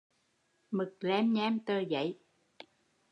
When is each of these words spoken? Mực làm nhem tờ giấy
Mực 0.71 0.97
làm 0.99 1.33
nhem 1.33 1.59
tờ 1.59 1.79
giấy 1.79 2.19